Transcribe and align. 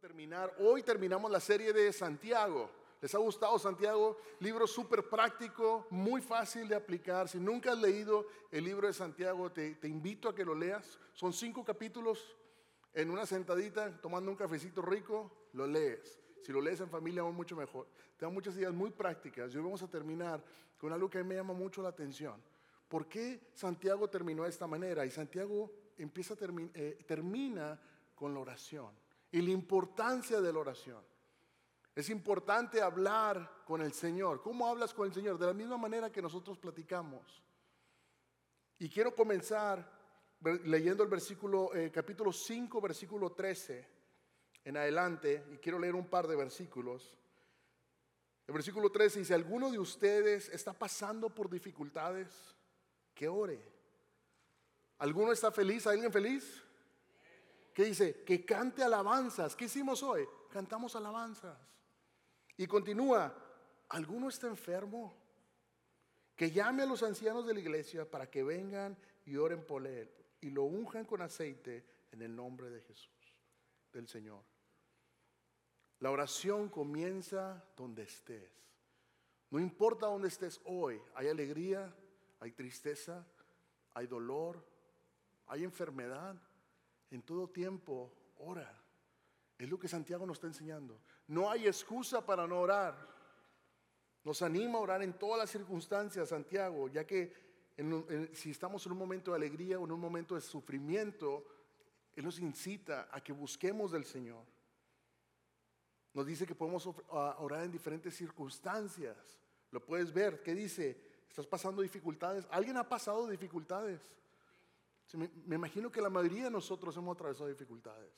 terminar. 0.00 0.54
Hoy 0.58 0.82
terminamos 0.82 1.30
la 1.30 1.40
serie 1.40 1.74
de 1.74 1.92
Santiago. 1.92 2.70
¿Les 3.02 3.14
ha 3.14 3.18
gustado 3.18 3.58
Santiago? 3.58 4.16
Libro 4.38 4.66
súper 4.66 5.06
práctico, 5.06 5.86
muy 5.90 6.22
fácil 6.22 6.66
de 6.68 6.74
aplicar. 6.74 7.28
Si 7.28 7.38
nunca 7.38 7.72
has 7.72 7.78
leído 7.78 8.26
el 8.50 8.64
libro 8.64 8.86
de 8.86 8.94
Santiago, 8.94 9.52
te, 9.52 9.76
invito 9.82 10.30
a 10.30 10.34
que 10.34 10.44
lo 10.44 10.54
leas. 10.54 10.98
Son 11.12 11.34
cinco 11.34 11.62
capítulos 11.62 12.34
en 12.94 13.10
una 13.10 13.26
sentadita, 13.26 14.00
tomando 14.00 14.30
un 14.30 14.38
cafecito 14.38 14.80
rico, 14.80 15.48
lo 15.52 15.66
lees. 15.66 16.18
Si 16.42 16.50
lo 16.50 16.62
lees 16.62 16.80
en 16.80 16.88
familia, 16.88 17.20
aún 17.20 17.34
mucho 17.34 17.54
mejor. 17.54 17.86
Te 18.16 18.24
da 18.24 18.30
muchas 18.30 18.56
ideas 18.56 18.72
muy 18.72 18.90
prácticas. 18.90 19.52
Y 19.52 19.58
hoy 19.58 19.64
vamos 19.64 19.82
a 19.82 19.90
terminar 19.90 20.42
con 20.78 20.94
algo 20.94 21.10
que 21.10 21.18
a 21.18 21.22
mí 21.22 21.28
me 21.28 21.34
llama 21.34 21.52
mucho 21.52 21.82
la 21.82 21.90
atención. 21.90 22.42
¿Por 22.88 23.06
qué 23.06 23.50
Santiago 23.52 24.08
terminó 24.08 24.44
de 24.44 24.48
esta 24.48 24.66
manera? 24.66 25.04
Y 25.04 25.10
Santiago 25.10 25.70
empieza 25.98 26.34
eh, 26.74 27.04
termina 27.06 27.78
con 28.14 28.32
la 28.32 28.40
oración 28.40 29.09
y 29.32 29.40
la 29.42 29.50
importancia 29.50 30.40
de 30.40 30.52
la 30.52 30.58
oración. 30.58 31.02
Es 31.94 32.08
importante 32.08 32.80
hablar 32.80 33.62
con 33.64 33.82
el 33.82 33.92
Señor. 33.92 34.40
¿Cómo 34.42 34.66
hablas 34.66 34.94
con 34.94 35.06
el 35.06 35.14
Señor? 35.14 35.38
De 35.38 35.46
la 35.46 35.52
misma 35.52 35.76
manera 35.76 36.10
que 36.10 36.22
nosotros 36.22 36.58
platicamos. 36.58 37.42
Y 38.78 38.88
quiero 38.88 39.14
comenzar 39.14 40.00
leyendo 40.64 41.02
el 41.02 41.08
versículo, 41.08 41.74
eh, 41.74 41.90
capítulo 41.92 42.32
5, 42.32 42.80
versículo 42.80 43.32
13 43.32 43.86
en 44.64 44.76
adelante, 44.76 45.44
y 45.52 45.56
quiero 45.58 45.78
leer 45.78 45.94
un 45.94 46.08
par 46.08 46.26
de 46.26 46.36
versículos. 46.36 47.16
El 48.46 48.54
versículo 48.54 48.90
13 48.90 49.20
dice, 49.20 49.34
¿alguno 49.34 49.70
de 49.70 49.78
ustedes 49.78 50.48
está 50.48 50.72
pasando 50.72 51.28
por 51.34 51.48
dificultades? 51.48 52.28
Que 53.14 53.28
ore. 53.28 53.60
¿Alguno 54.98 55.32
está 55.32 55.50
feliz? 55.50 55.86
¿Alguien 55.86 56.12
feliz? 56.12 56.62
¿Qué 57.74 57.84
dice? 57.84 58.24
Que 58.24 58.44
cante 58.44 58.82
alabanzas. 58.82 59.54
¿Qué 59.54 59.66
hicimos 59.66 60.02
hoy? 60.02 60.26
Cantamos 60.50 60.96
alabanzas. 60.96 61.56
Y 62.56 62.66
continúa, 62.66 63.34
¿alguno 63.88 64.28
está 64.28 64.46
enfermo? 64.46 65.14
Que 66.36 66.50
llame 66.50 66.82
a 66.82 66.86
los 66.86 67.02
ancianos 67.02 67.46
de 67.46 67.54
la 67.54 67.60
iglesia 67.60 68.10
para 68.10 68.30
que 68.30 68.42
vengan 68.42 68.96
y 69.24 69.36
oren 69.36 69.64
por 69.64 69.86
él 69.86 70.10
y 70.40 70.50
lo 70.50 70.64
unjan 70.64 71.04
con 71.04 71.22
aceite 71.22 71.84
en 72.12 72.22
el 72.22 72.34
nombre 72.34 72.70
de 72.70 72.80
Jesús, 72.80 73.34
del 73.92 74.08
Señor. 74.08 74.42
La 76.00 76.10
oración 76.10 76.68
comienza 76.68 77.62
donde 77.76 78.02
estés. 78.04 78.50
No 79.50 79.60
importa 79.60 80.06
dónde 80.06 80.28
estés 80.28 80.60
hoy, 80.64 81.00
hay 81.14 81.28
alegría, 81.28 81.94
hay 82.40 82.52
tristeza, 82.52 83.26
hay 83.92 84.06
dolor, 84.06 84.64
hay 85.46 85.64
enfermedad. 85.64 86.36
En 87.10 87.22
todo 87.22 87.48
tiempo, 87.48 88.12
ora. 88.38 88.76
Es 89.58 89.68
lo 89.68 89.78
que 89.78 89.88
Santiago 89.88 90.24
nos 90.26 90.38
está 90.38 90.46
enseñando. 90.46 91.00
No 91.26 91.50
hay 91.50 91.66
excusa 91.66 92.24
para 92.24 92.46
no 92.46 92.60
orar. 92.60 93.08
Nos 94.24 94.42
anima 94.42 94.78
a 94.78 94.82
orar 94.82 95.02
en 95.02 95.18
todas 95.18 95.38
las 95.38 95.50
circunstancias, 95.50 96.28
Santiago, 96.28 96.88
ya 96.88 97.06
que 97.06 97.50
si 98.32 98.50
estamos 98.50 98.84
en 98.84 98.92
un 98.92 98.98
momento 98.98 99.30
de 99.30 99.38
alegría 99.38 99.78
o 99.78 99.84
en 99.84 99.92
un 99.92 100.00
momento 100.00 100.34
de 100.34 100.40
sufrimiento, 100.40 101.46
Él 102.14 102.24
nos 102.24 102.38
incita 102.38 103.08
a 103.10 103.22
que 103.22 103.32
busquemos 103.32 103.92
del 103.92 104.04
Señor. 104.04 104.44
Nos 106.12 106.26
dice 106.26 106.46
que 106.46 106.54
podemos 106.54 106.86
orar 107.08 107.64
en 107.64 107.70
diferentes 107.70 108.14
circunstancias. 108.14 109.38
Lo 109.70 109.84
puedes 109.84 110.12
ver. 110.12 110.42
¿Qué 110.42 110.54
dice? 110.54 111.00
¿Estás 111.28 111.46
pasando 111.46 111.80
dificultades? 111.80 112.46
¿Alguien 112.50 112.76
ha 112.76 112.88
pasado 112.88 113.28
dificultades? 113.28 114.00
Me 115.14 115.56
imagino 115.56 115.90
que 115.90 116.00
la 116.00 116.10
mayoría 116.10 116.44
de 116.44 116.50
nosotros 116.50 116.96
hemos 116.96 117.14
atravesado 117.14 117.48
dificultades. 117.48 118.12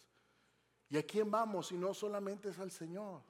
¿Y 0.88 0.98
a 0.98 1.02
quién 1.02 1.30
vamos 1.30 1.68
si 1.68 1.76
no 1.76 1.94
solamente 1.94 2.50
es 2.50 2.58
al 2.58 2.70
Señor? 2.70 3.22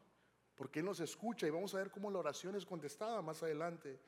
Porque 0.56 0.80
Él 0.80 0.86
nos 0.86 1.00
escucha 1.00 1.46
y 1.46 1.50
vamos 1.50 1.74
a 1.74 1.78
ver 1.78 1.90
cómo 1.90 2.10
la 2.10 2.18
oración 2.18 2.56
es 2.56 2.66
contestada 2.66 3.22
más 3.22 3.42
adelante. 3.42 4.00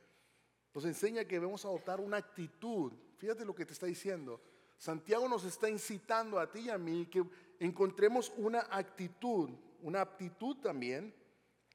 Nos 0.75 0.85
enseña 0.85 1.25
que 1.25 1.37
debemos 1.37 1.65
adoptar 1.65 2.01
una 2.01 2.17
actitud. 2.17 2.93
Fíjate 3.17 3.45
lo 3.45 3.55
que 3.55 3.65
te 3.65 3.73
está 3.73 3.87
diciendo. 3.87 4.41
Santiago 4.77 5.29
nos 5.29 5.45
está 5.45 5.71
incitando 5.71 6.39
a 6.39 6.51
ti 6.51 6.61
y 6.61 6.71
a 6.71 6.79
mí 6.79 7.07
que 7.07 7.25
encontremos 7.61 8.33
una 8.37 8.67
actitud, 8.71 9.51
una 9.83 10.01
aptitud 10.01 10.57
también 10.57 11.15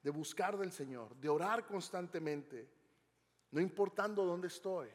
de 0.02 0.10
buscar 0.10 0.56
del 0.58 0.72
Señor, 0.72 1.16
de 1.16 1.28
orar 1.28 1.66
constantemente, 1.66 2.68
no 3.50 3.60
importando 3.60 4.24
dónde 4.24 4.48
estoy, 4.48 4.88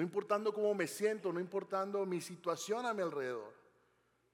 no 0.00 0.04
importando 0.04 0.54
cómo 0.54 0.74
me 0.74 0.86
siento, 0.86 1.30
no 1.30 1.40
importando 1.40 2.06
mi 2.06 2.22
situación 2.22 2.86
a 2.86 2.94
mi 2.94 3.02
alrededor. 3.02 3.52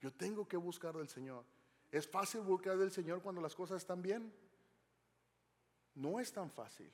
Yo 0.01 0.13
tengo 0.13 0.47
que 0.47 0.57
buscar 0.57 0.97
del 0.97 1.09
Señor. 1.09 1.43
¿Es 1.91 2.07
fácil 2.07 2.43
buscar 2.43 2.79
del 2.79 2.93
Señor 2.93 3.21
cuando 3.21 3.41
las 3.41 3.53
cosas 3.53 3.79
están 3.79 4.01
bien? 4.01 4.33
No 5.97 6.21
es 6.21 6.33
tan 6.33 6.53
fácil. 6.53 6.89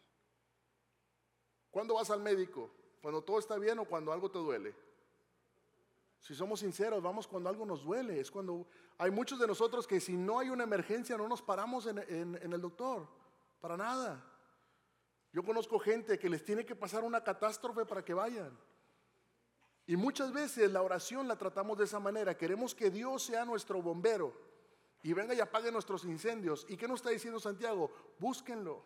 ¿Cuándo 1.71 1.97
vas 1.97 2.09
al 2.09 2.23
médico? 2.23 2.71
¿Cuando 3.03 3.23
todo 3.23 3.39
está 3.39 3.59
bien 3.59 3.79
o 3.79 3.85
cuando 3.85 4.11
algo 4.11 4.31
te 4.31 4.39
duele? 4.39 4.75
Si 6.21 6.35
somos 6.35 6.61
sinceros, 6.61 7.03
vamos 7.03 7.27
cuando 7.27 7.51
algo 7.51 7.67
nos 7.67 7.85
duele. 7.85 8.21
Es 8.21 8.31
cuando 8.31 8.67
hay 8.97 9.11
muchos 9.11 9.39
de 9.39 9.47
nosotros 9.47 9.87
que 9.87 10.01
si 10.01 10.17
no 10.17 10.39
hay 10.39 10.49
una 10.49 10.65
emergencia 10.65 11.19
no 11.19 11.29
nos 11.29 11.43
paramos 11.43 11.87
en, 11.89 11.99
en 11.99 12.53
el 12.55 12.61
doctor. 12.63 13.07
Para 13.61 13.77
nada. 13.77 14.32
Yo 15.33 15.43
conozco 15.43 15.79
gente 15.79 16.19
que 16.19 16.29
les 16.29 16.45
tiene 16.45 16.65
que 16.65 16.77
pasar 16.77 17.05
una 17.05 17.25
catástrofe 17.25 17.87
para 17.87 18.05
que 18.05 18.13
vayan. 18.13 18.59
Y 19.87 19.97
muchas 19.97 20.33
veces 20.33 20.71
la 20.71 20.83
oración 20.83 21.27
la 21.27 21.37
tratamos 21.37 21.79
de 21.79 21.85
esa 21.85 21.99
manera. 21.99 22.37
Queremos 22.37 22.75
que 22.75 22.91
Dios 22.91 23.25
sea 23.25 23.45
nuestro 23.45 23.81
bombero 23.81 24.33
y 25.03 25.13
venga 25.13 25.35
y 25.35 25.41
apague 25.41 25.73
nuestros 25.73 26.05
incendios. 26.05 26.67
¿Y 26.69 26.77
qué 26.77 26.87
nos 26.87 27.01
está 27.01 27.11
diciendo 27.11 27.41
Santiago? 27.41 27.91
Búsquenlo 28.19 28.85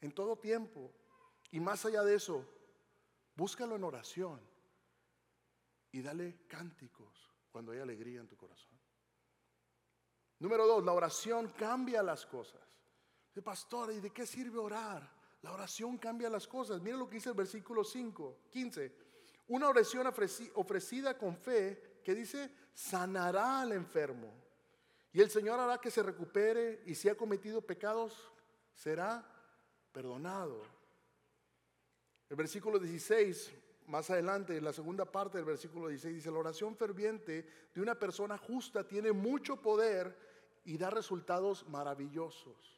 en 0.00 0.12
todo 0.12 0.36
tiempo. 0.36 0.92
Y 1.50 1.60
más 1.60 1.84
allá 1.84 2.02
de 2.02 2.14
eso, 2.14 2.46
búscalo 3.34 3.76
en 3.76 3.84
oración 3.84 4.40
y 5.90 6.00
dale 6.00 6.46
cánticos 6.46 7.30
cuando 7.50 7.72
hay 7.72 7.80
alegría 7.80 8.20
en 8.20 8.28
tu 8.28 8.36
corazón. 8.36 8.78
Número 10.38 10.66
dos, 10.66 10.84
la 10.84 10.92
oración 10.92 11.48
cambia 11.58 12.02
las 12.02 12.24
cosas. 12.24 12.62
Pastor, 13.42 13.92
¿y 13.92 14.00
de 14.00 14.10
qué 14.10 14.26
sirve 14.26 14.58
orar? 14.58 15.17
La 15.42 15.52
oración 15.52 15.98
cambia 15.98 16.28
las 16.28 16.46
cosas. 16.46 16.80
Mira 16.80 16.96
lo 16.96 17.08
que 17.08 17.16
dice 17.16 17.30
el 17.30 17.34
versículo 17.34 17.84
5, 17.84 18.38
15. 18.50 18.92
Una 19.48 19.68
oración 19.68 20.06
ofrecida 20.54 21.16
con 21.16 21.36
fe 21.36 22.00
que 22.04 22.14
dice, 22.14 22.50
sanará 22.74 23.60
al 23.60 23.72
enfermo. 23.72 24.32
Y 25.12 25.20
el 25.20 25.30
Señor 25.30 25.58
hará 25.58 25.78
que 25.78 25.90
se 25.90 26.02
recupere 26.02 26.82
y 26.86 26.94
si 26.94 27.08
ha 27.08 27.16
cometido 27.16 27.62
pecados, 27.62 28.30
será 28.74 29.24
perdonado. 29.92 30.62
El 32.28 32.36
versículo 32.36 32.78
16, 32.78 33.52
más 33.86 34.10
adelante, 34.10 34.56
en 34.56 34.64
la 34.64 34.72
segunda 34.72 35.06
parte 35.06 35.38
del 35.38 35.46
versículo 35.46 35.88
16, 35.88 36.14
dice, 36.14 36.30
la 36.30 36.38
oración 36.38 36.76
ferviente 36.76 37.46
de 37.74 37.80
una 37.80 37.98
persona 37.98 38.36
justa 38.36 38.86
tiene 38.86 39.12
mucho 39.12 39.56
poder 39.56 40.14
y 40.64 40.76
da 40.76 40.90
resultados 40.90 41.66
maravillosos. 41.68 42.77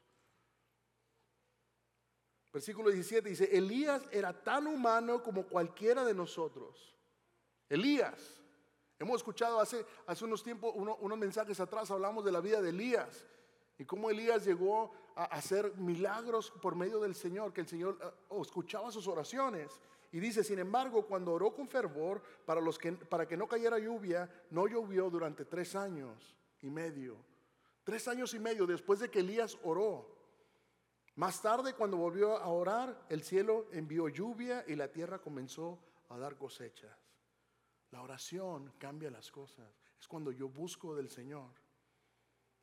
Versículo 2.53 2.91
17 2.91 3.29
dice, 3.29 3.57
Elías 3.57 4.03
era 4.11 4.33
tan 4.33 4.67
humano 4.67 5.23
como 5.23 5.47
cualquiera 5.47 6.05
de 6.05 6.15
nosotros. 6.15 6.97
Elías. 7.69 8.41
Hemos 8.99 9.17
escuchado 9.17 9.61
hace, 9.61 9.87
hace 10.07 10.25
unos 10.25 10.43
tiempos, 10.43 10.75
unos 10.75 11.19
mensajes 11.19 11.59
atrás, 11.61 11.91
hablamos 11.91 12.25
de 12.25 12.33
la 12.33 12.41
vida 12.41 12.61
de 12.61 12.69
Elías 12.69 13.25
y 13.81 13.87
cómo 13.87 14.11
Elías 14.11 14.45
llegó 14.45 14.93
a 15.17 15.25
hacer 15.25 15.75
milagros 15.79 16.51
por 16.51 16.77
medio 16.77 17.01
del 17.01 17.15
Señor, 17.15 17.55
que 17.55 17.63
el 17.63 17.67
Señor 17.67 17.99
eh, 18.03 18.41
escuchaba 18.43 18.93
sus 18.93 19.07
oraciones. 19.07 19.81
Y 20.13 20.21
dice, 20.21 20.45
sin 20.45 20.59
embargo, 20.59 21.07
cuando 21.07 21.33
oró 21.33 21.55
con 21.55 21.67
fervor 21.67 22.21
para, 22.45 22.61
los 22.61 22.79
que, 22.79 22.93
para 22.93 23.27
que 23.27 23.39
no 23.39 23.49
cayera 23.49 23.79
lluvia, 23.79 24.29
no 24.51 24.67
llovió 24.67 25.09
durante 25.09 25.47
tres 25.47 25.75
años 25.77 26.37
y 26.61 26.69
medio. 26.69 27.17
Tres 27.83 28.07
años 28.07 28.35
y 28.35 28.39
medio 28.39 28.67
después 28.67 29.01
de 29.01 29.11
que 29.11 29.21
Elías 29.21 29.57
oró. 29.63 30.20
Más 31.21 31.43
tarde, 31.43 31.75
cuando 31.75 31.99
volvió 31.99 32.39
a 32.39 32.49
orar, 32.49 33.05
el 33.11 33.23
cielo 33.23 33.67
envió 33.73 34.09
lluvia 34.09 34.65
y 34.67 34.75
la 34.75 34.91
tierra 34.91 35.19
comenzó 35.19 35.79
a 36.09 36.17
dar 36.17 36.39
cosechas. 36.39 36.97
La 37.91 38.01
oración 38.01 38.73
cambia 38.79 39.11
las 39.11 39.31
cosas. 39.31 39.69
Es 40.01 40.09
cuando 40.09 40.33
yo 40.33 40.49
busco 40.49 40.97
del 40.97 41.11
Señor. 41.11 41.51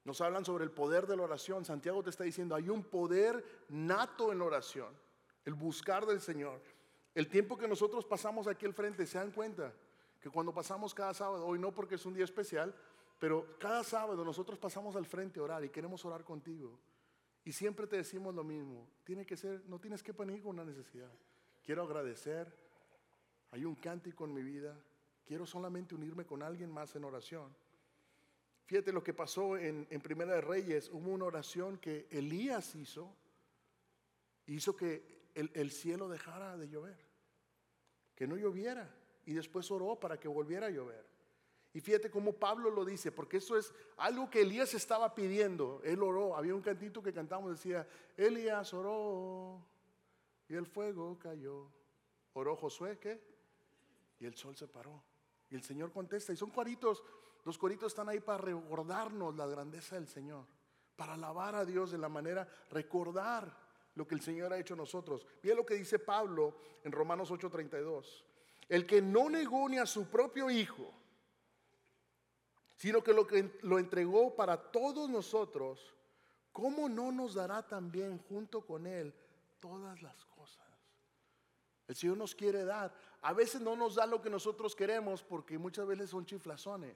Nos 0.05 0.21
hablan 0.21 0.43
sobre 0.43 0.63
el 0.63 0.71
poder 0.71 1.05
de 1.05 1.15
la 1.15 1.21
oración. 1.21 1.65
Santiago 1.65 2.01
te 2.01 2.09
está 2.09 2.23
diciendo, 2.23 2.55
hay 2.55 2.67
un 2.67 2.83
poder 2.83 3.45
nato 3.69 4.31
en 4.31 4.39
la 4.39 4.45
oración, 4.45 4.91
el 5.45 5.53
buscar 5.53 6.07
del 6.07 6.19
Señor. 6.19 6.59
El 7.13 7.29
tiempo 7.29 7.59
que 7.59 7.67
nosotros 7.67 8.05
pasamos 8.05 8.47
aquí 8.47 8.65
al 8.65 8.73
frente, 8.73 9.05
se 9.05 9.19
dan 9.19 9.29
cuenta 9.29 9.71
que 10.19 10.31
cuando 10.31 10.51
pasamos 10.51 10.95
cada 10.95 11.13
sábado, 11.13 11.45
hoy 11.45 11.59
no 11.59 11.75
porque 11.75 11.93
es 11.93 12.05
un 12.07 12.15
día 12.15 12.25
especial, 12.25 12.73
pero 13.19 13.45
cada 13.59 13.83
sábado 13.83 14.25
nosotros 14.25 14.57
pasamos 14.57 14.95
al 14.95 15.05
frente 15.05 15.39
a 15.39 15.43
orar 15.43 15.63
y 15.63 15.69
queremos 15.69 16.03
orar 16.05 16.23
contigo. 16.23 16.79
Y 17.47 17.53
siempre 17.53 17.87
te 17.87 17.95
decimos 17.95 18.35
lo 18.35 18.43
mismo, 18.43 18.89
tiene 19.05 19.25
que 19.25 19.37
ser, 19.37 19.63
no 19.69 19.79
tienes 19.79 20.03
que 20.03 20.13
poner 20.13 20.41
con 20.41 20.59
una 20.59 20.65
necesidad. 20.65 21.09
Quiero 21.63 21.81
agradecer, 21.81 22.53
hay 23.51 23.63
un 23.63 23.75
cántico 23.75 24.25
en 24.25 24.33
mi 24.33 24.43
vida, 24.43 24.77
quiero 25.25 25.45
solamente 25.45 25.95
unirme 25.95 26.25
con 26.25 26.43
alguien 26.43 26.69
más 26.69 26.93
en 26.97 27.05
oración. 27.05 27.55
Fíjate 28.65 28.91
lo 28.91 29.01
que 29.01 29.13
pasó 29.13 29.55
en, 29.55 29.87
en 29.89 30.01
Primera 30.01 30.33
de 30.33 30.41
Reyes. 30.41 30.89
Hubo 30.89 31.09
una 31.09 31.23
oración 31.23 31.77
que 31.77 32.09
Elías 32.11 32.75
hizo. 32.75 33.15
Hizo 34.47 34.75
que 34.75 35.29
el, 35.33 35.49
el 35.53 35.71
cielo 35.71 36.09
dejara 36.09 36.57
de 36.57 36.67
llover. 36.67 36.99
Que 38.13 38.27
no 38.27 38.35
lloviera. 38.35 38.93
Y 39.25 39.31
después 39.31 39.71
oró 39.71 39.97
para 39.97 40.19
que 40.19 40.27
volviera 40.27 40.67
a 40.67 40.71
llover. 40.71 41.05
Y 41.77 41.79
fíjate 41.79 42.09
cómo 42.09 42.33
Pablo 42.33 42.71
lo 42.71 42.83
dice, 42.83 43.11
porque 43.11 43.37
eso 43.37 43.55
es 43.55 43.71
algo 43.97 44.31
que 44.31 44.41
Elías 44.41 44.73
estaba 44.73 45.13
pidiendo. 45.13 45.79
Él 45.83 46.01
oró. 46.01 46.35
Había 46.35 46.55
un 46.55 46.61
cantito 46.63 47.03
que 47.03 47.13
cantamos, 47.13 47.51
decía, 47.51 47.87
Elías 48.17 48.73
oró 48.73 49.63
y 50.49 50.55
el 50.55 50.65
fuego 50.65 51.19
cayó. 51.19 51.69
Oró 52.33 52.55
Josué, 52.55 52.97
¿qué? 52.97 53.21
Y 54.19 54.25
el 54.25 54.33
sol 54.33 54.57
se 54.57 54.67
paró. 54.67 55.03
Y 55.51 55.55
el 55.55 55.61
Señor 55.61 55.91
contesta. 55.91 56.33
Y 56.33 56.35
son 56.35 56.49
cuaritos, 56.49 57.03
los 57.45 57.59
cuaritos 57.59 57.91
están 57.91 58.09
ahí 58.09 58.21
para 58.21 58.39
recordarnos 58.39 59.35
la 59.35 59.45
grandeza 59.45 59.97
del 59.97 60.07
Señor. 60.07 60.47
Para 60.95 61.13
alabar 61.13 61.53
a 61.53 61.63
Dios 61.63 61.91
de 61.91 61.99
la 61.99 62.09
manera, 62.09 62.47
recordar 62.71 63.55
lo 63.93 64.07
que 64.07 64.15
el 64.15 64.21
Señor 64.21 64.51
ha 64.51 64.57
hecho 64.57 64.73
a 64.73 64.77
nosotros. 64.77 65.27
Mira 65.43 65.55
lo 65.55 65.63
que 65.63 65.75
dice 65.75 65.99
Pablo 65.99 66.55
en 66.83 66.91
Romanos 66.91 67.29
8:32. 67.29 68.25
El 68.67 68.87
que 68.87 68.99
no 68.99 69.29
negó 69.29 69.69
ni 69.69 69.77
a 69.77 69.85
su 69.85 70.09
propio 70.09 70.49
Hijo, 70.49 70.91
sino 72.77 73.03
que 73.03 73.11
lo, 73.11 73.25
que 73.25 73.59
lo 73.63 73.79
entregó 73.79 74.35
para 74.35 74.71
todos 74.71 75.09
nosotros, 75.09 75.93
¿cómo 76.53 76.87
no 76.87 77.11
nos 77.11 77.33
dará 77.33 77.67
también 77.67 78.19
junto 78.19 78.65
con 78.65 78.85
Él 78.85 79.13
todas 79.59 80.01
las 80.01 80.25
cosas? 80.25 80.65
El 81.87 81.95
Señor 81.95 82.17
nos 82.17 82.35
quiere 82.35 82.63
dar. 82.65 82.93
A 83.21 83.33
veces 83.33 83.61
no 83.61 83.75
nos 83.75 83.95
da 83.95 84.05
lo 84.05 84.21
que 84.21 84.29
nosotros 84.29 84.75
queremos 84.75 85.23
porque 85.23 85.57
muchas 85.57 85.87
veces 85.87 86.11
son 86.11 86.25
chiflazones. 86.25 86.95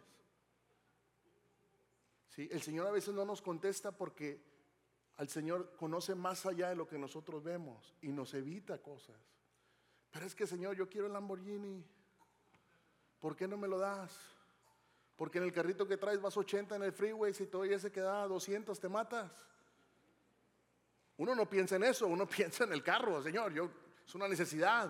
¿Sí? 2.30 2.48
El 2.52 2.62
Señor 2.62 2.88
a 2.88 2.92
veces 2.92 3.14
no 3.14 3.26
nos 3.26 3.42
contesta 3.42 3.92
porque 3.92 4.40
al 5.18 5.30
Señor 5.30 5.76
conoce 5.78 6.14
más 6.14 6.46
allá 6.46 6.70
de 6.70 6.76
lo 6.76 6.88
que 6.88 7.00
nosotros 7.00 7.44
vemos 7.44 7.96
y 8.02 8.10
nos 8.10 8.34
evita 8.34 8.82
cosas. 8.82 9.18
Pero 10.12 10.26
es 10.26 10.36
que 10.36 10.46
Señor, 10.46 10.76
yo 10.76 10.88
quiero 10.88 11.08
el 11.08 11.14
Lamborghini. 11.14 11.84
¿Por 13.20 13.36
qué 13.36 13.48
no 13.48 13.58
me 13.58 13.68
lo 13.68 13.80
das? 13.80 14.41
Porque 15.16 15.38
en 15.38 15.44
el 15.46 15.54
carrito 15.54 15.88
que 15.88 15.98
traes 15.98 16.22
vas 16.22 16.36
80 16.36 16.76
en 16.76 16.84
el 16.84 16.94
freeway, 16.94 17.34
si 17.34 17.46
todavía 17.46 17.78
se 17.80 17.92
queda 17.92 18.28
200 18.28 18.80
te 18.80 18.90
matas. 18.90 19.32
Uno 21.18 21.36
no 21.36 21.48
piensa 21.50 21.76
en 21.76 21.84
eso, 21.84 22.08
uno 22.08 22.28
piensa 22.28 22.64
en 22.64 22.74
el 22.74 22.84
carro, 22.84 23.22
Señor, 23.22 23.54
yo 23.54 23.70
es 24.06 24.16
una 24.16 24.28
necesidad. 24.28 24.90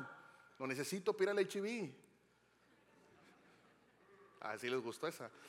Lo 0.57 0.67
necesito 0.67 1.15
para 1.15 1.39
ir 1.41 1.49
HIV. 1.51 1.93
Así 4.41 4.69
les 4.69 4.81
gustó 4.81 5.07
esa. 5.07 5.29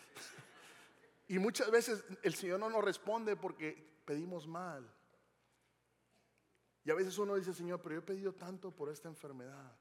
Y 1.28 1.38
muchas 1.38 1.70
veces 1.70 2.04
el 2.22 2.34
Señor 2.34 2.60
no 2.60 2.68
nos 2.68 2.84
responde 2.84 3.36
porque 3.36 3.82
pedimos 4.04 4.46
mal. 4.46 4.86
Y 6.84 6.90
a 6.90 6.94
veces 6.94 7.16
uno 7.16 7.36
dice, 7.36 7.54
Señor, 7.54 7.80
pero 7.80 7.94
yo 7.94 8.00
he 8.00 8.04
pedido 8.04 8.32
tanto 8.34 8.70
por 8.70 8.90
esta 8.90 9.08
enfermedad. 9.08 9.72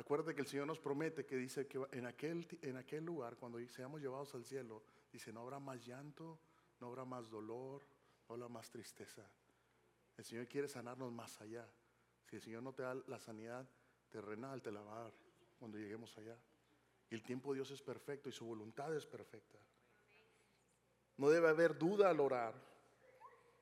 Acuérdate 0.00 0.34
que 0.34 0.40
el 0.40 0.46
Señor 0.46 0.66
nos 0.66 0.78
promete 0.78 1.26
que 1.26 1.36
dice 1.36 1.66
que 1.66 1.78
en 1.92 2.06
aquel, 2.06 2.48
en 2.62 2.78
aquel 2.78 3.04
lugar, 3.04 3.36
cuando 3.36 3.58
seamos 3.68 4.00
llevados 4.00 4.34
al 4.34 4.46
cielo, 4.46 4.82
dice, 5.12 5.30
no 5.30 5.42
habrá 5.42 5.58
más 5.58 5.84
llanto, 5.84 6.38
no 6.80 6.86
habrá 6.86 7.04
más 7.04 7.28
dolor, 7.28 7.82
no 8.26 8.34
habrá 8.34 8.48
más 8.48 8.70
tristeza. 8.70 9.30
El 10.16 10.24
Señor 10.24 10.48
quiere 10.48 10.68
sanarnos 10.68 11.12
más 11.12 11.38
allá. 11.42 11.68
Si 12.24 12.36
el 12.36 12.40
Señor 12.40 12.62
no 12.62 12.72
te 12.72 12.82
da 12.82 12.94
la 12.94 13.18
sanidad 13.18 13.68
terrenal, 14.08 14.62
te 14.62 14.72
la 14.72 14.80
va 14.80 15.00
a 15.00 15.02
dar 15.02 15.12
cuando 15.58 15.76
lleguemos 15.76 16.16
allá. 16.16 16.38
Y 17.10 17.14
el 17.14 17.22
tiempo 17.22 17.52
de 17.52 17.56
Dios 17.56 17.70
es 17.70 17.82
perfecto 17.82 18.30
y 18.30 18.32
su 18.32 18.46
voluntad 18.46 18.96
es 18.96 19.04
perfecta. 19.04 19.58
No 21.18 21.28
debe 21.28 21.50
haber 21.50 21.76
duda 21.76 22.08
al 22.08 22.20
orar. 22.20 22.54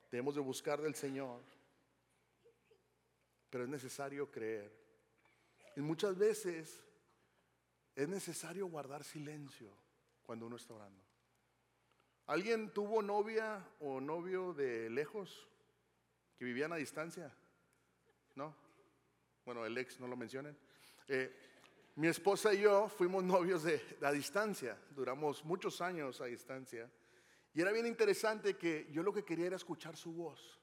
Debemos 0.09 0.35
de 0.35 0.41
buscar 0.41 0.81
del 0.81 0.95
Señor. 0.95 1.41
Pero 3.49 3.65
es 3.65 3.69
necesario 3.69 4.31
creer. 4.31 4.88
Y 5.79 5.81
muchas 5.81 6.17
veces 6.17 6.83
es 7.95 8.09
necesario 8.09 8.67
guardar 8.67 9.01
silencio 9.01 9.71
cuando 10.23 10.45
uno 10.45 10.57
está 10.57 10.73
orando. 10.73 11.01
¿Alguien 12.25 12.73
tuvo 12.73 13.01
novia 13.01 13.65
o 13.79 14.01
novio 14.01 14.53
de 14.53 14.89
lejos 14.89 15.47
que 16.37 16.43
vivían 16.43 16.73
a 16.73 16.75
distancia? 16.75 17.33
¿No? 18.35 18.53
Bueno, 19.45 19.65
el 19.65 19.77
ex 19.77 20.01
no 20.01 20.07
lo 20.09 20.17
mencionen. 20.17 20.57
Eh, 21.07 21.33
mi 21.95 22.09
esposa 22.09 22.53
y 22.53 22.59
yo 22.59 22.89
fuimos 22.89 23.23
novios 23.37 23.63
de, 23.63 23.81
a 24.01 24.11
distancia, 24.11 24.77
duramos 24.89 25.45
muchos 25.45 25.79
años 25.79 26.19
a 26.19 26.25
distancia. 26.25 26.91
Y 27.53 27.61
era 27.61 27.71
bien 27.71 27.85
interesante 27.85 28.57
que 28.57 28.89
yo 28.91 29.01
lo 29.01 29.13
que 29.13 29.23
quería 29.23 29.45
era 29.47 29.55
escuchar 29.55 29.95
su 29.95 30.11
voz. 30.11 30.59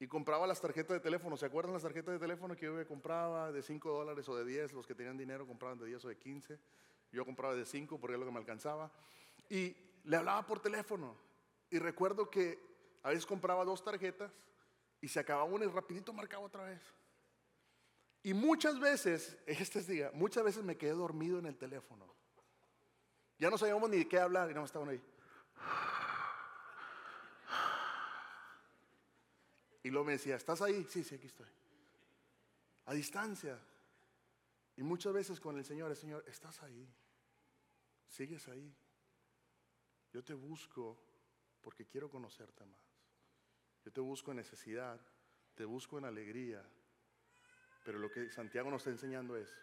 Y 0.00 0.06
compraba 0.06 0.46
las 0.46 0.60
tarjetas 0.60 0.94
de 0.94 1.00
teléfono. 1.00 1.36
¿Se 1.36 1.46
acuerdan 1.46 1.72
las 1.72 1.82
tarjetas 1.82 2.14
de 2.14 2.20
teléfono 2.20 2.54
que 2.54 2.66
yo 2.66 2.86
compraba 2.86 3.50
de 3.50 3.62
5 3.62 3.90
dólares 3.90 4.28
o 4.28 4.36
de 4.36 4.44
10? 4.44 4.72
Los 4.72 4.86
que 4.86 4.94
tenían 4.94 5.16
dinero 5.16 5.46
compraban 5.46 5.78
de 5.78 5.86
10 5.86 6.04
o 6.04 6.08
de 6.08 6.16
15. 6.16 6.58
Yo 7.10 7.24
compraba 7.24 7.54
de 7.54 7.64
5 7.64 7.98
porque 7.98 8.12
era 8.12 8.20
lo 8.20 8.26
que 8.26 8.32
me 8.32 8.38
alcanzaba. 8.38 8.92
Y 9.48 9.74
le 10.04 10.16
hablaba 10.16 10.46
por 10.46 10.60
teléfono. 10.60 11.16
Y 11.70 11.78
recuerdo 11.78 12.30
que 12.30 12.58
a 13.02 13.10
veces 13.10 13.26
compraba 13.26 13.64
dos 13.64 13.82
tarjetas 13.82 14.30
y 15.00 15.08
se 15.08 15.20
acababa 15.20 15.44
una 15.44 15.64
y 15.64 15.68
rapidito 15.68 16.12
marcaba 16.12 16.44
otra 16.44 16.64
vez. 16.64 16.80
Y 18.22 18.34
muchas 18.34 18.78
veces, 18.78 19.36
este 19.46 19.82
día, 19.82 20.10
muchas 20.14 20.44
veces 20.44 20.62
me 20.62 20.76
quedé 20.76 20.92
dormido 20.92 21.38
en 21.38 21.46
el 21.46 21.56
teléfono. 21.56 22.06
Ya 23.38 23.50
no 23.50 23.58
sabíamos 23.58 23.88
ni 23.90 23.98
de 23.98 24.08
qué 24.08 24.18
hablar 24.18 24.50
y 24.50 24.54
no 24.54 24.64
estaban 24.64 24.88
ahí. 24.88 25.00
Y 29.88 29.90
luego 29.90 30.04
me 30.04 30.12
decía, 30.12 30.36
¿estás 30.36 30.60
ahí? 30.60 30.84
Sí, 30.84 31.02
sí, 31.02 31.14
aquí 31.14 31.28
estoy. 31.28 31.46
A 32.84 32.92
distancia. 32.92 33.58
Y 34.76 34.82
muchas 34.82 35.14
veces 35.14 35.40
con 35.40 35.56
el 35.56 35.64
Señor, 35.64 35.90
el 35.90 35.96
Señor, 35.96 36.22
estás 36.28 36.62
ahí. 36.62 36.86
Sigues 38.06 38.46
ahí. 38.48 38.70
Yo 40.12 40.22
te 40.22 40.34
busco 40.34 41.00
porque 41.62 41.86
quiero 41.86 42.10
conocerte 42.10 42.66
más. 42.66 42.84
Yo 43.82 43.90
te 43.90 44.02
busco 44.02 44.30
en 44.30 44.36
necesidad, 44.36 45.00
te 45.54 45.64
busco 45.64 45.96
en 45.96 46.04
alegría. 46.04 46.62
Pero 47.82 47.98
lo 47.98 48.10
que 48.10 48.30
Santiago 48.30 48.70
nos 48.70 48.82
está 48.82 48.90
enseñando 48.90 49.38
es, 49.38 49.56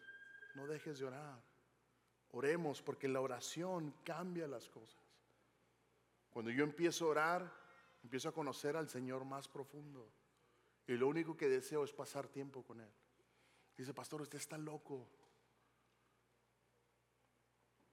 no 0.56 0.66
dejes 0.66 0.98
de 0.98 1.06
orar. 1.06 1.40
Oremos 2.32 2.82
porque 2.82 3.08
la 3.08 3.22
oración 3.22 3.94
cambia 4.04 4.48
las 4.48 4.70
cosas. 4.70 5.06
Cuando 6.32 6.50
yo 6.50 6.64
empiezo 6.64 7.06
a 7.06 7.10
orar, 7.10 7.65
Empiezo 8.06 8.30
a 8.30 8.32
conocer 8.32 8.78
al 8.78 8.88
Señor 8.88 9.26
más 9.26 9.48
profundo. 9.48 10.08
Y 10.86 10.94
lo 10.94 11.08
único 11.08 11.36
que 11.36 11.50
deseo 11.50 11.84
es 11.84 11.92
pasar 11.92 12.28
tiempo 12.28 12.64
con 12.64 12.80
Él. 12.80 12.92
Dice, 13.76 13.96
pastor, 13.96 14.22
usted 14.22 14.38
está 14.38 14.60
loco. 14.60 15.10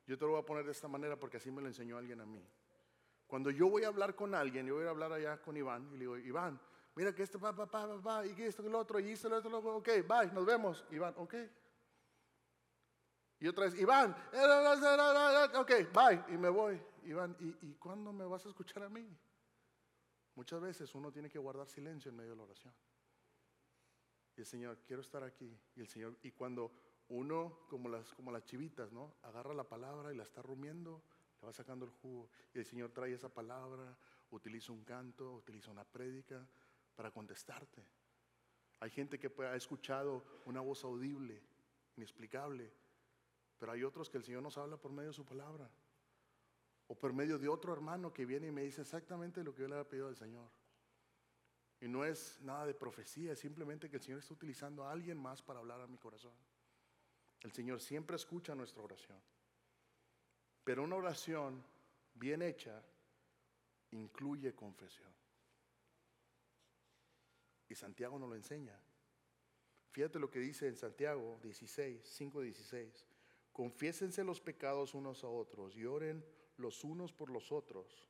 Yo 0.07 0.19
te 0.19 0.27
lo 0.27 0.33
voy 0.33 0.41
a 0.41 0.45
poner 0.45 0.67
de 0.67 0.73
esta 0.73 0.87
manera 0.87 1.19
porque 1.19 1.39
así 1.39 1.51
me 1.51 1.63
lo 1.63 1.69
enseñó 1.69 1.97
alguien 1.97 2.21
a 2.21 2.27
mí. 2.27 2.47
Cuando 3.27 3.51
yo 3.51 3.71
voy 3.71 3.85
a 3.85 3.89
hablar 3.89 4.15
con 4.15 4.35
alguien, 4.35 4.67
yo 4.67 4.75
voy 4.75 4.85
a 4.85 4.91
hablar 4.91 5.15
allá 5.15 5.41
con 5.41 5.57
Iván 5.57 5.89
y 5.89 5.93
le 5.93 6.01
digo, 6.01 6.19
Iván, 6.19 6.61
mira 6.95 7.15
que 7.15 7.23
esto, 7.23 7.41
va, 7.41 7.53
va, 7.53 7.65
va, 7.65 7.97
va, 7.97 8.27
y 8.27 8.35
que 8.35 8.47
esto, 8.47 8.63
que 8.63 8.69
lo 8.69 8.81
otro, 8.81 9.01
y 9.01 9.13
esto, 9.13 9.31
lo 9.31 9.39
otro, 9.39 9.77
ok, 9.77 9.89
bye, 10.07 10.31
nos 10.31 10.45
vemos. 10.45 10.85
Iván, 10.91 11.15
ok. 11.17 11.35
Y 13.41 13.49
otra 13.49 13.65
vez, 13.65 13.81
Iván, 13.81 14.15
ok, 15.55 15.71
bye, 15.91 16.35
y 16.35 16.37
me 16.37 16.51
voy. 16.51 16.79
Iván, 17.05 17.35
¿y, 17.41 17.69
y 17.69 17.75
cuándo 17.77 18.13
me 18.13 18.27
vas 18.27 18.45
a 18.45 18.51
escuchar 18.51 18.83
a 18.83 18.91
mí? 18.91 19.09
Muchas 20.35 20.61
veces 20.61 20.95
uno 20.95 21.13
tiene 21.13 21.29
que 21.29 21.39
guardar 21.39 21.69
silencio 21.69 22.11
en 22.11 22.17
medio 22.17 22.31
de 22.31 22.37
la 22.37 22.43
oración. 22.45 22.75
Y 24.37 24.41
el 24.41 24.47
Señor, 24.47 24.79
quiero 24.87 25.03
estar 25.03 25.23
aquí. 25.23 25.59
Y 25.77 25.81
el 25.81 25.89
Señor, 25.89 26.17
y 26.23 26.33
cuando 26.33 26.73
uno, 27.09 27.67
como 27.69 27.89
las, 27.89 28.15
como 28.15 28.33
las 28.33 28.45
chivitas, 28.45 28.93
¿no? 28.93 29.17
Agarra 29.23 29.53
la 29.53 29.69
palabra 29.69 30.13
y 30.13 30.17
la 30.17 30.23
está 30.23 30.41
rumiendo, 30.41 31.03
le 31.41 31.47
va 31.47 31.53
sacando 31.53 31.85
el 31.85 31.91
jugo. 31.91 32.31
Y 32.55 32.59
el 32.59 32.65
Señor 32.65 32.93
trae 32.93 33.13
esa 33.13 33.29
palabra, 33.29 33.97
utiliza 34.31 34.73
un 34.73 34.85
canto, 34.85 35.35
utiliza 35.35 35.71
una 35.71 35.85
prédica 35.85 36.47
para 36.95 37.11
contestarte. 37.11 37.85
Hay 38.81 38.91
gente 38.91 39.19
que 39.19 39.31
ha 39.45 39.55
escuchado 39.55 40.25
una 40.47 40.61
voz 40.61 40.83
audible, 40.85 41.43
inexplicable, 41.97 42.73
pero 43.59 43.73
hay 43.73 43.85
otros 43.85 44.09
que 44.09 44.17
el 44.17 44.25
Señor 44.25 44.43
nos 44.43 44.57
habla 44.57 44.77
por 44.79 44.93
medio 44.93 45.11
de 45.11 45.15
su 45.15 45.25
palabra 45.25 45.71
o 46.93 46.95
por 46.95 47.15
medio 47.15 47.39
de 47.39 47.49
otro 47.49 47.73
hermano 47.73 48.13
que 48.13 48.27
viene 48.27 48.49
y 48.49 48.51
me 48.51 48.65
dice 48.65 48.83
exactamente 48.83 49.43
lo 49.43 49.55
que 49.55 49.63
yo 49.63 49.69
le 49.69 49.77
había 49.77 49.89
pedido 49.89 50.09
al 50.09 50.17
Señor. 50.17 50.47
Y 51.81 51.89
no 51.89 52.05
es 52.05 52.39
nada 52.43 52.67
de 52.67 52.75
profecía, 52.75 53.33
es 53.33 53.39
simplemente 53.39 53.89
que 53.89 53.97
el 53.97 54.03
Señor 54.03 54.21
está 54.21 54.35
utilizando 54.35 54.85
a 54.85 54.93
alguien 54.93 55.17
más 55.17 55.41
para 55.41 55.61
hablar 55.61 55.81
a 55.81 55.87
mi 55.87 55.97
corazón. 55.97 56.35
El 57.41 57.51
Señor 57.51 57.81
siempre 57.81 58.17
escucha 58.17 58.55
nuestra 58.55 58.83
oración. 58.83 59.19
Pero 60.65 60.83
una 60.83 60.97
oración 60.97 61.65
bien 62.13 62.43
hecha 62.43 62.85
incluye 63.93 64.55
confesión. 64.55 65.11
Y 67.71 67.75
Santiago 67.75 68.19
nos 68.19 68.29
lo 68.29 68.37
enseña. 68.37 68.79
Fíjate 69.93 70.19
lo 70.19 70.31
que 70.31 70.41
dice 70.41 70.69
en 70.69 70.77
Santiago 70.77 71.41
16, 71.43 72.03
5, 72.05 72.43
16. 72.43 73.07
Confiésense 73.51 74.23
los 74.25 74.43
pecados 74.43 74.93
unos 74.93 75.25
a 75.25 75.29
otros 75.29 75.75
y 75.75 75.87
oren 75.87 76.23
los 76.63 76.85
unos 76.85 77.13
por 77.13 77.29
los 77.29 77.53
otros. 77.53 78.07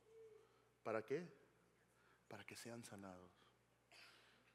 ¿Para 0.83 1.03
qué? 1.03 1.27
Para 2.27 2.45
que 2.45 2.55
sean 2.55 2.83
sanados. 2.83 3.31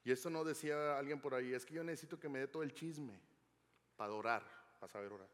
Y 0.04 0.12
esto 0.12 0.30
no 0.30 0.44
decía 0.44 0.98
alguien 0.98 1.20
por 1.20 1.34
ahí, 1.34 1.52
es 1.52 1.66
que 1.66 1.74
yo 1.74 1.84
necesito 1.84 2.18
que 2.18 2.28
me 2.28 2.38
dé 2.38 2.48
todo 2.48 2.62
el 2.62 2.72
chisme 2.72 3.20
para 3.96 4.14
orar, 4.14 4.42
para 4.78 4.90
saber 4.90 5.12
orar. 5.12 5.28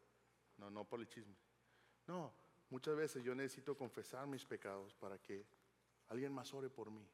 No, 0.56 0.71
no 0.71 0.85
por 0.85 1.00
el 1.00 1.06
chisme. 1.06 1.37
No, 2.06 2.33
muchas 2.71 2.97
veces 2.97 3.23
yo 3.23 3.35
necesito 3.35 3.76
confesar 3.76 4.26
mis 4.26 4.44
pecados 4.44 4.94
para 4.94 5.18
que 5.18 5.47
alguien 6.09 6.33
más 6.33 6.52
ore 6.54 6.71
por 6.71 6.90
mí. 6.90 7.06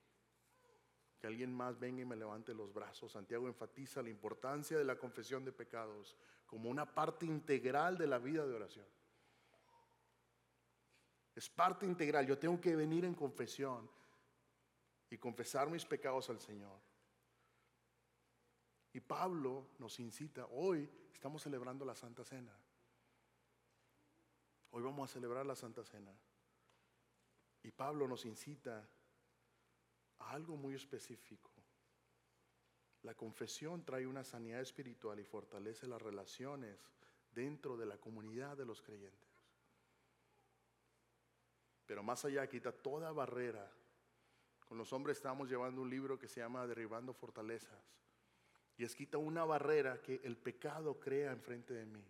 Que 1.18 1.26
alguien 1.26 1.52
más 1.52 1.78
venga 1.78 2.00
y 2.00 2.06
me 2.06 2.16
levante 2.16 2.54
los 2.54 2.72
brazos. 2.72 3.12
Santiago 3.12 3.46
enfatiza 3.46 4.02
la 4.02 4.08
importancia 4.08 4.78
de 4.78 4.84
la 4.84 4.96
confesión 4.96 5.44
de 5.44 5.52
pecados 5.52 6.16
como 6.46 6.70
una 6.70 6.94
parte 6.94 7.26
integral 7.26 7.98
de 7.98 8.06
la 8.06 8.18
vida 8.18 8.46
de 8.46 8.54
oración. 8.54 8.86
Es 11.34 11.48
parte 11.48 11.86
integral. 11.86 12.26
Yo 12.26 12.38
tengo 12.38 12.60
que 12.60 12.74
venir 12.74 13.04
en 13.04 13.14
confesión 13.14 13.88
y 15.08 15.18
confesar 15.18 15.68
mis 15.68 15.84
pecados 15.84 16.28
al 16.30 16.40
Señor. 16.40 16.78
Y 18.92 19.00
Pablo 19.00 19.68
nos 19.78 20.00
incita, 20.00 20.46
hoy 20.46 20.88
estamos 21.12 21.42
celebrando 21.42 21.84
la 21.84 21.94
Santa 21.94 22.24
Cena. 22.24 22.56
Hoy 24.72 24.82
vamos 24.82 25.10
a 25.10 25.12
celebrar 25.12 25.46
la 25.46 25.54
Santa 25.54 25.84
Cena. 25.84 26.12
Y 27.62 27.70
Pablo 27.70 28.08
nos 28.08 28.24
incita 28.24 28.88
a 30.18 30.30
algo 30.30 30.56
muy 30.56 30.74
específico. 30.74 31.50
La 33.02 33.14
confesión 33.14 33.84
trae 33.84 34.06
una 34.06 34.24
sanidad 34.24 34.60
espiritual 34.60 35.18
y 35.18 35.24
fortalece 35.24 35.86
las 35.86 36.02
relaciones 36.02 36.78
dentro 37.32 37.76
de 37.76 37.86
la 37.86 37.96
comunidad 37.96 38.56
de 38.56 38.66
los 38.66 38.82
creyentes. 38.82 39.29
Pero 41.90 42.04
más 42.04 42.24
allá 42.24 42.46
quita 42.46 42.70
toda 42.70 43.10
barrera. 43.10 43.68
Con 44.68 44.78
los 44.78 44.92
hombres 44.92 45.16
estamos 45.16 45.50
llevando 45.50 45.82
un 45.82 45.90
libro 45.90 46.20
que 46.20 46.28
se 46.28 46.38
llama 46.38 46.64
Derribando 46.64 47.12
Fortalezas. 47.12 47.84
Y 48.76 48.84
es 48.84 48.94
quita 48.94 49.18
una 49.18 49.44
barrera 49.44 50.00
que 50.00 50.20
el 50.22 50.36
pecado 50.36 51.00
crea 51.00 51.32
enfrente 51.32 51.74
de 51.74 51.86
mí. 51.86 52.06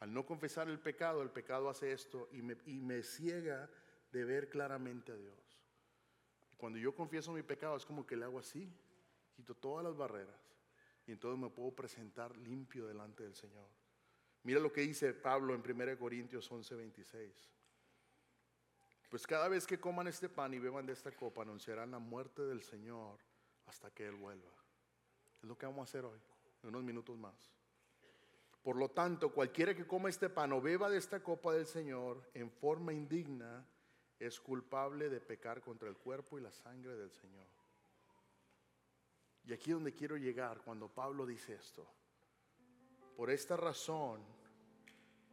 Al 0.00 0.12
no 0.12 0.26
confesar 0.26 0.68
el 0.68 0.80
pecado, 0.80 1.22
el 1.22 1.30
pecado 1.30 1.70
hace 1.70 1.92
esto 1.92 2.30
y 2.32 2.42
me, 2.42 2.56
y 2.66 2.80
me 2.80 3.04
ciega 3.04 3.70
de 4.10 4.24
ver 4.24 4.48
claramente 4.48 5.12
a 5.12 5.16
Dios. 5.16 5.38
Cuando 6.56 6.80
yo 6.80 6.92
confieso 6.92 7.30
mi 7.30 7.44
pecado 7.44 7.76
es 7.76 7.86
como 7.86 8.04
que 8.04 8.16
le 8.16 8.24
hago 8.24 8.40
así, 8.40 8.68
quito 9.36 9.54
todas 9.54 9.84
las 9.84 9.96
barreras 9.96 10.52
y 11.06 11.12
entonces 11.12 11.40
me 11.40 11.48
puedo 11.48 11.70
presentar 11.70 12.36
limpio 12.38 12.88
delante 12.88 13.22
del 13.22 13.36
Señor. 13.36 13.68
Mira 14.42 14.58
lo 14.58 14.72
que 14.72 14.80
dice 14.80 15.14
Pablo 15.14 15.54
en 15.54 15.60
1 15.60 15.96
Corintios 15.96 16.50
11:26. 16.50 17.61
Pues 19.12 19.26
cada 19.26 19.46
vez 19.46 19.66
que 19.66 19.78
coman 19.78 20.08
este 20.08 20.30
pan 20.30 20.54
y 20.54 20.58
beban 20.58 20.86
de 20.86 20.94
esta 20.94 21.12
copa 21.12 21.42
anunciarán 21.42 21.90
la 21.90 21.98
muerte 21.98 22.46
del 22.46 22.62
Señor 22.62 23.18
hasta 23.66 23.90
que 23.90 24.06
Él 24.06 24.14
vuelva. 24.14 24.50
Es 25.42 25.46
lo 25.46 25.58
que 25.58 25.66
vamos 25.66 25.80
a 25.80 25.90
hacer 25.90 26.06
hoy, 26.06 26.18
en 26.62 26.70
unos 26.70 26.82
minutos 26.82 27.18
más. 27.18 27.52
Por 28.62 28.76
lo 28.76 28.88
tanto, 28.88 29.30
cualquiera 29.30 29.74
que 29.74 29.86
coma 29.86 30.08
este 30.08 30.30
pan 30.30 30.54
o 30.54 30.62
beba 30.62 30.88
de 30.88 30.96
esta 30.96 31.22
copa 31.22 31.52
del 31.52 31.66
Señor 31.66 32.26
en 32.32 32.50
forma 32.50 32.94
indigna, 32.94 33.62
es 34.18 34.40
culpable 34.40 35.10
de 35.10 35.20
pecar 35.20 35.60
contra 35.60 35.90
el 35.90 35.98
cuerpo 35.98 36.38
y 36.38 36.40
la 36.40 36.50
sangre 36.50 36.96
del 36.96 37.12
Señor. 37.12 37.48
Y 39.44 39.52
aquí 39.52 39.72
es 39.72 39.74
donde 39.74 39.92
quiero 39.92 40.16
llegar 40.16 40.62
cuando 40.62 40.88
Pablo 40.88 41.26
dice 41.26 41.52
esto. 41.52 41.86
Por 43.14 43.30
esta 43.30 43.58
razón, 43.58 44.22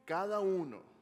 cada 0.03 0.41
uno, 0.41 0.98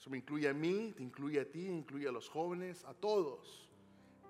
eso 0.00 0.08
me 0.08 0.16
incluye 0.16 0.48
a 0.48 0.54
mí, 0.54 0.94
te 0.96 1.02
incluye 1.02 1.38
a 1.38 1.44
ti, 1.44 1.66
incluye 1.66 2.08
a 2.08 2.10
los 2.10 2.26
jóvenes, 2.30 2.86
a 2.86 2.94
todos, 2.94 3.68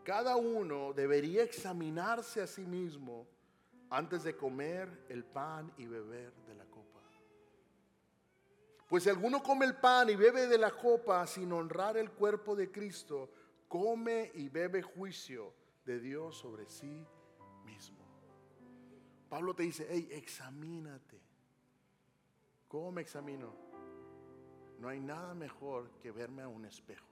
cada 0.02 0.34
uno 0.34 0.92
debería 0.92 1.44
examinarse 1.44 2.42
a 2.42 2.48
sí 2.48 2.62
mismo 2.62 3.28
antes 3.88 4.24
de 4.24 4.34
comer 4.34 5.06
el 5.08 5.22
pan 5.22 5.72
y 5.76 5.86
beber 5.86 6.32
de 6.48 6.56
la 6.56 6.64
copa. 6.64 7.00
Pues 8.88 9.04
si 9.04 9.10
alguno 9.10 9.44
come 9.44 9.64
el 9.64 9.76
pan 9.76 10.10
y 10.10 10.16
bebe 10.16 10.48
de 10.48 10.58
la 10.58 10.72
copa 10.72 11.24
sin 11.28 11.52
honrar 11.52 11.96
el 11.96 12.10
cuerpo 12.10 12.56
de 12.56 12.72
Cristo, 12.72 13.30
come 13.68 14.32
y 14.34 14.48
bebe 14.48 14.82
juicio 14.82 15.54
de 15.84 16.00
Dios 16.00 16.36
sobre 16.36 16.68
sí 16.68 17.06
mismo. 17.64 18.04
Pablo 19.28 19.54
te 19.54 19.62
dice, 19.62 19.86
hey, 19.88 20.08
examínate. 20.10 21.20
¿Cómo 22.66 22.90
me 22.90 23.02
examino? 23.02 23.69
No 24.80 24.88
hay 24.88 24.98
nada 24.98 25.34
mejor 25.34 25.90
que 26.02 26.10
verme 26.10 26.40
a 26.40 26.48
un 26.48 26.64
espejo. 26.64 27.06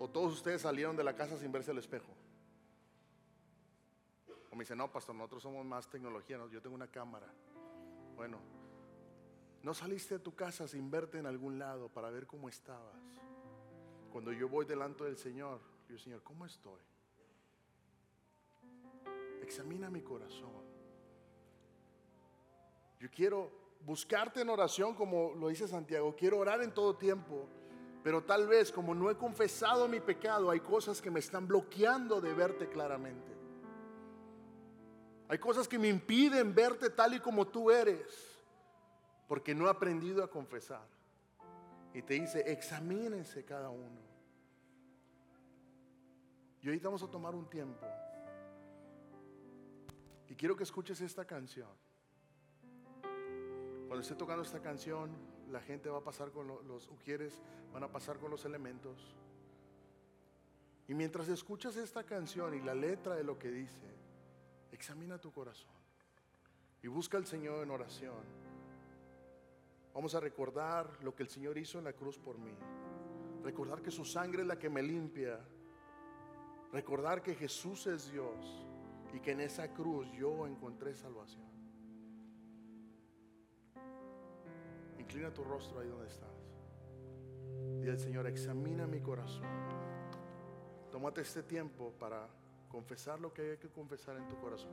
O 0.00 0.10
todos 0.10 0.32
ustedes 0.32 0.62
salieron 0.62 0.96
de 0.96 1.04
la 1.04 1.14
casa 1.14 1.38
sin 1.38 1.52
verse 1.52 1.70
al 1.70 1.78
espejo. 1.78 2.12
O 4.50 4.56
me 4.56 4.64
dicen, 4.64 4.78
no, 4.78 4.90
pastor, 4.90 5.14
nosotros 5.14 5.44
somos 5.44 5.64
más 5.64 5.88
tecnología, 5.88 6.38
yo 6.50 6.60
tengo 6.60 6.74
una 6.74 6.88
cámara. 6.88 7.32
Bueno, 8.16 8.40
no 9.62 9.72
saliste 9.74 10.18
de 10.18 10.24
tu 10.24 10.34
casa 10.34 10.66
sin 10.66 10.90
verte 10.90 11.18
en 11.18 11.26
algún 11.26 11.56
lado 11.60 11.88
para 11.88 12.10
ver 12.10 12.26
cómo 12.26 12.48
estabas. 12.48 13.00
Cuando 14.10 14.32
yo 14.32 14.48
voy 14.48 14.66
delante 14.66 15.04
del 15.04 15.16
Señor, 15.16 15.60
digo, 15.86 16.00
Señor, 16.00 16.22
¿cómo 16.24 16.44
estoy? 16.44 16.80
Examina 19.40 19.88
mi 19.88 20.02
corazón. 20.02 20.50
Yo 22.98 23.08
quiero 23.08 23.61
buscarte 23.84 24.40
en 24.40 24.50
oración, 24.50 24.94
como 24.94 25.34
lo 25.34 25.48
dice 25.48 25.68
Santiago. 25.68 26.14
Quiero 26.16 26.38
orar 26.38 26.62
en 26.62 26.72
todo 26.72 26.96
tiempo. 26.96 27.48
Pero 28.02 28.24
tal 28.24 28.48
vez 28.48 28.72
como 28.72 28.94
no 28.94 29.10
he 29.10 29.16
confesado 29.16 29.86
mi 29.86 30.00
pecado, 30.00 30.50
hay 30.50 30.60
cosas 30.60 31.00
que 31.00 31.10
me 31.10 31.20
están 31.20 31.46
bloqueando 31.46 32.20
de 32.20 32.34
verte 32.34 32.68
claramente. 32.68 33.32
Hay 35.28 35.38
cosas 35.38 35.68
que 35.68 35.78
me 35.78 35.88
impiden 35.88 36.54
verte 36.54 36.90
tal 36.90 37.14
y 37.14 37.20
como 37.20 37.46
tú 37.46 37.70
eres 37.70 38.32
porque 39.32 39.54
no 39.54 39.66
ha 39.66 39.70
aprendido 39.70 40.22
a 40.22 40.28
confesar. 40.28 40.86
Y 41.94 42.02
te 42.02 42.14
dice, 42.14 42.52
examínense 42.52 43.44
cada 43.44 43.70
uno. 43.70 44.00
Y 46.60 46.66
ahorita 46.66 46.88
vamos 46.88 47.02
a 47.02 47.10
tomar 47.10 47.34
un 47.34 47.48
tiempo. 47.48 47.86
Y 50.28 50.34
quiero 50.34 50.54
que 50.54 50.64
escuches 50.64 51.00
esta 51.00 51.24
canción. 51.24 51.70
Cuando 53.92 54.04
esté 54.04 54.14
tocando 54.14 54.42
esta 54.42 54.62
canción, 54.62 55.10
la 55.50 55.60
gente 55.60 55.90
va 55.90 55.98
a 55.98 56.02
pasar 56.02 56.30
con 56.30 56.48
los 56.48 56.88
ujieres, 56.88 57.42
van 57.74 57.82
a 57.82 57.92
pasar 57.92 58.16
con 58.18 58.30
los 58.30 58.46
elementos. 58.46 59.14
Y 60.88 60.94
mientras 60.94 61.28
escuchas 61.28 61.76
esta 61.76 62.02
canción 62.02 62.54
y 62.54 62.62
la 62.62 62.74
letra 62.74 63.14
de 63.14 63.22
lo 63.22 63.38
que 63.38 63.50
dice, 63.50 63.94
examina 64.70 65.18
tu 65.18 65.30
corazón 65.30 65.74
y 66.82 66.88
busca 66.88 67.18
al 67.18 67.26
Señor 67.26 67.62
en 67.62 67.70
oración. 67.70 68.24
Vamos 69.92 70.14
a 70.14 70.20
recordar 70.20 70.88
lo 71.04 71.14
que 71.14 71.24
el 71.24 71.28
Señor 71.28 71.58
hizo 71.58 71.76
en 71.76 71.84
la 71.84 71.92
cruz 71.92 72.18
por 72.18 72.38
mí. 72.38 72.54
Recordar 73.42 73.82
que 73.82 73.90
su 73.90 74.06
sangre 74.06 74.40
es 74.40 74.48
la 74.48 74.58
que 74.58 74.70
me 74.70 74.82
limpia. 74.82 75.38
Recordar 76.72 77.20
que 77.20 77.34
Jesús 77.34 77.86
es 77.88 78.10
Dios 78.10 78.64
y 79.12 79.20
que 79.20 79.32
en 79.32 79.40
esa 79.40 79.70
cruz 79.74 80.10
yo 80.12 80.46
encontré 80.46 80.94
salvación. 80.94 81.61
Inclina 85.02 85.30
tu 85.30 85.42
rostro 85.42 85.80
ahí 85.80 85.88
donde 85.88 86.06
estás. 86.06 86.28
Y 87.82 87.88
el 87.88 87.98
Señor, 87.98 88.26
examina 88.28 88.86
mi 88.86 89.00
corazón. 89.00 89.44
Tómate 90.92 91.22
este 91.22 91.42
tiempo 91.42 91.92
para 91.98 92.28
confesar 92.68 93.18
lo 93.20 93.32
que 93.32 93.52
hay 93.52 93.56
que 93.56 93.68
confesar 93.68 94.16
en 94.16 94.28
tu 94.28 94.38
corazón 94.38 94.70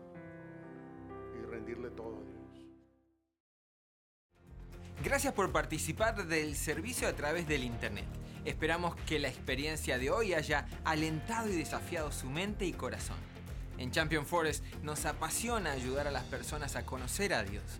y 1.35 1.45
rendirle 1.45 1.89
todo 1.89 2.19
a 2.19 2.23
Dios. 2.23 2.67
Gracias 5.03 5.33
por 5.33 5.51
participar 5.51 6.27
del 6.27 6.55
servicio 6.55 7.07
a 7.07 7.13
través 7.13 7.47
del 7.47 7.63
Internet. 7.63 8.07
Esperamos 8.45 8.95
que 9.07 9.17
la 9.17 9.29
experiencia 9.29 9.97
de 9.97 10.11
hoy 10.11 10.33
haya 10.33 10.67
alentado 10.83 11.49
y 11.49 11.55
desafiado 11.55 12.11
su 12.11 12.29
mente 12.29 12.65
y 12.65 12.73
corazón. 12.73 13.17
En 13.77 13.91
Champion 13.91 14.25
Forest 14.25 14.63
nos 14.83 15.05
apasiona 15.05 15.71
ayudar 15.71 16.07
a 16.07 16.11
las 16.11 16.25
personas 16.25 16.75
a 16.75 16.85
conocer 16.85 17.33
a 17.33 17.43
Dios, 17.43 17.79